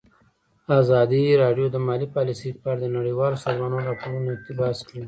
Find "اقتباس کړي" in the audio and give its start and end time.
4.33-4.99